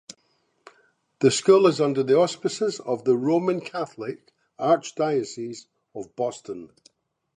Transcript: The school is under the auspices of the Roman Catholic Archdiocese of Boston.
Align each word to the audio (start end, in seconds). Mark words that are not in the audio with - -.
The 1.19 1.29
school 1.29 1.67
is 1.67 1.79
under 1.79 2.01
the 2.01 2.17
auspices 2.17 2.79
of 2.79 3.03
the 3.03 3.15
Roman 3.15 3.61
Catholic 3.61 4.33
Archdiocese 4.59 5.67
of 5.93 6.15
Boston. 6.15 6.71